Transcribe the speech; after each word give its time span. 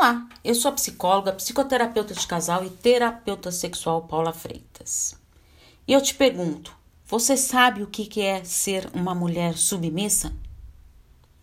Olá, 0.00 0.28
eu 0.44 0.54
sou 0.54 0.68
a 0.68 0.74
psicóloga, 0.74 1.32
psicoterapeuta 1.32 2.14
de 2.14 2.24
casal 2.24 2.64
e 2.64 2.70
terapeuta 2.70 3.50
sexual 3.50 4.02
Paula 4.02 4.32
Freitas. 4.32 5.16
E 5.88 5.92
eu 5.92 6.00
te 6.00 6.14
pergunto: 6.14 6.72
você 7.04 7.36
sabe 7.36 7.82
o 7.82 7.88
que 7.88 8.22
é 8.22 8.44
ser 8.44 8.88
uma 8.94 9.12
mulher 9.12 9.58
submissa? 9.58 10.32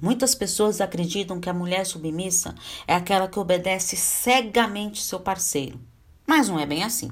Muitas 0.02 0.33
pessoas 0.33 0.79
acreditam 0.79 1.38
que 1.41 1.49
a 1.49 1.54
mulher 1.54 1.86
submissa 1.86 2.55
é 2.88 2.96
aquela 2.96 3.28
que 3.28 3.38
obedece 3.38 3.98
cegamente 3.98 5.04
seu 5.04 5.20
parceiro, 5.20 5.78
mas 6.26 6.48
não 6.48 6.58
é 6.58 6.66
bem 6.66 6.82
assim. 6.82 7.12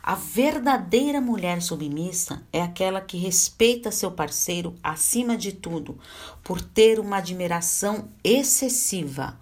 A 0.00 0.14
verdadeira 0.14 1.20
mulher 1.20 1.60
submissa 1.60 2.40
é 2.52 2.62
aquela 2.62 3.00
que 3.00 3.18
respeita 3.18 3.90
seu 3.90 4.12
parceiro 4.12 4.76
acima 4.80 5.36
de 5.36 5.50
tudo, 5.50 5.98
por 6.44 6.60
ter 6.60 7.00
uma 7.00 7.16
admiração 7.16 8.08
excessiva. 8.22 9.36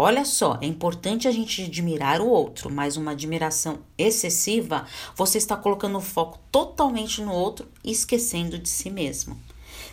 Olha 0.00 0.24
só, 0.24 0.56
é 0.62 0.66
importante 0.66 1.26
a 1.26 1.32
gente 1.32 1.64
admirar 1.64 2.20
o 2.20 2.28
outro, 2.28 2.70
mas 2.70 2.96
uma 2.96 3.10
admiração 3.10 3.80
excessiva, 3.98 4.86
você 5.16 5.38
está 5.38 5.56
colocando 5.56 5.98
o 5.98 6.00
foco 6.00 6.38
totalmente 6.52 7.20
no 7.20 7.32
outro 7.32 7.66
e 7.82 7.90
esquecendo 7.90 8.60
de 8.60 8.68
si 8.68 8.90
mesmo. 8.90 9.36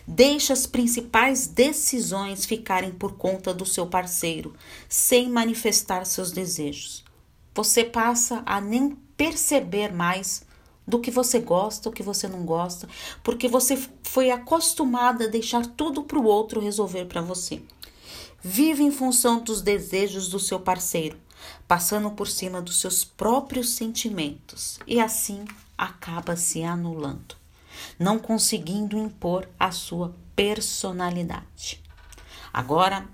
Deixe 0.06 0.54
as 0.54 0.68
principais 0.68 1.48
decisões 1.48 2.46
ficarem 2.46 2.92
por 2.92 3.14
conta 3.14 3.52
do 3.52 3.66
seu 3.66 3.88
parceiro, 3.88 4.54
sem 4.88 5.28
manifestar 5.28 6.06
seus 6.06 6.32
desejos. 6.32 7.04
Você 7.56 7.84
passa 7.84 8.44
a 8.46 8.62
nem 8.62 8.96
perceber 9.18 9.92
mais 9.92 10.46
do 10.88 11.00
que 11.00 11.10
você 11.10 11.40
gosta, 11.40 11.90
o 11.90 11.92
que 11.92 12.04
você 12.04 12.28
não 12.28 12.46
gosta, 12.46 12.88
porque 13.24 13.48
você 13.48 13.76
foi 14.04 14.30
acostumada 14.30 15.26
a 15.26 15.30
deixar 15.30 15.66
tudo 15.66 16.04
para 16.04 16.20
o 16.20 16.26
outro 16.26 16.62
resolver 16.62 17.06
para 17.06 17.22
você. 17.22 17.60
Vive 18.42 18.84
em 18.84 18.92
função 18.92 19.40
dos 19.40 19.62
desejos 19.62 20.30
do 20.30 20.40
seu 20.40 20.60
parceiro, 20.60 21.18
passando 21.68 22.12
por 22.12 22.28
cima 22.28 22.62
dos 22.62 22.80
seus 22.80 23.04
próprios 23.04 23.70
sentimentos 23.70 24.80
e 24.86 25.00
assim 25.00 25.46
acaba 25.78 26.36
se 26.36 26.64
anulando, 26.64 27.36
não 28.00 28.20
conseguindo 28.20 28.98
impor 28.98 29.50
a 29.60 29.72
sua 29.72 30.16
personalidade. 30.36 31.82
Agora, 32.54 33.08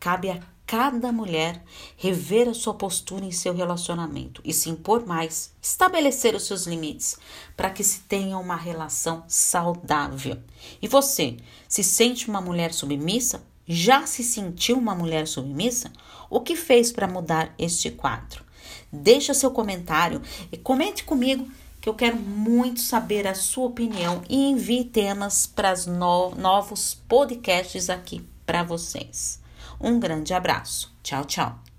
cabe 0.00 0.30
a 0.30 0.40
cada 0.66 1.12
mulher 1.12 1.62
rever 1.96 2.48
a 2.48 2.54
sua 2.54 2.74
postura 2.74 3.24
em 3.24 3.30
seu 3.30 3.54
relacionamento 3.54 4.42
e 4.44 4.52
se 4.52 4.68
impor 4.68 5.06
mais, 5.06 5.52
estabelecer 5.62 6.34
os 6.34 6.42
seus 6.42 6.66
limites 6.66 7.16
para 7.56 7.70
que 7.70 7.84
se 7.84 8.00
tenha 8.00 8.36
uma 8.36 8.56
relação 8.56 9.24
saudável. 9.28 10.42
E 10.82 10.88
você, 10.88 11.36
se 11.68 11.84
sente 11.84 12.28
uma 12.28 12.40
mulher 12.40 12.74
submissa? 12.74 13.44
Já 13.66 14.06
se 14.06 14.22
sentiu 14.22 14.78
uma 14.78 14.94
mulher 14.94 15.26
submissa? 15.26 15.92
O 16.30 16.40
que 16.40 16.54
fez 16.54 16.92
para 16.92 17.08
mudar 17.08 17.52
este 17.58 17.90
quadro? 17.90 18.44
Deixa 18.92 19.34
seu 19.34 19.50
comentário 19.50 20.22
e 20.50 20.56
comente 20.56 21.04
comigo 21.04 21.48
que 21.80 21.88
eu 21.88 21.94
quero 21.94 22.16
muito 22.16 22.80
saber 22.80 23.26
a 23.26 23.34
sua 23.34 23.66
opinião 23.66 24.22
e 24.28 24.50
envie 24.50 24.84
temas 24.84 25.46
para 25.46 25.74
no 25.86 26.34
novos 26.34 26.94
podcasts 26.94 27.90
aqui 27.90 28.24
para 28.44 28.62
vocês. 28.62 29.40
Um 29.80 29.98
grande 30.00 30.32
abraço. 30.32 30.92
Tchau, 31.02 31.24
tchau. 31.24 31.75